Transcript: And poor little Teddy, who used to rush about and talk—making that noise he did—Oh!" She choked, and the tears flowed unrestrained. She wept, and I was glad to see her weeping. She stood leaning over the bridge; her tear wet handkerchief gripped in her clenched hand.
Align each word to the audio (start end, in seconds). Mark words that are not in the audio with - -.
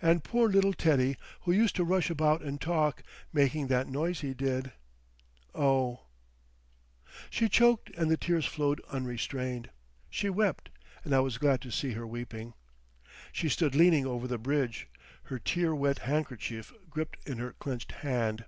And 0.00 0.22
poor 0.22 0.48
little 0.48 0.72
Teddy, 0.72 1.16
who 1.40 1.50
used 1.50 1.74
to 1.74 1.82
rush 1.84 2.08
about 2.08 2.42
and 2.42 2.60
talk—making 2.60 3.66
that 3.66 3.88
noise 3.88 4.20
he 4.20 4.32
did—Oh!" 4.32 6.04
She 7.28 7.48
choked, 7.48 7.90
and 7.98 8.08
the 8.08 8.16
tears 8.16 8.46
flowed 8.46 8.80
unrestrained. 8.92 9.70
She 10.08 10.30
wept, 10.30 10.70
and 11.02 11.12
I 11.12 11.18
was 11.18 11.38
glad 11.38 11.60
to 11.62 11.72
see 11.72 11.90
her 11.94 12.06
weeping. 12.06 12.54
She 13.32 13.48
stood 13.48 13.74
leaning 13.74 14.06
over 14.06 14.28
the 14.28 14.38
bridge; 14.38 14.86
her 15.24 15.40
tear 15.40 15.74
wet 15.74 15.98
handkerchief 16.06 16.72
gripped 16.88 17.16
in 17.28 17.38
her 17.38 17.52
clenched 17.58 17.90
hand. 18.06 18.44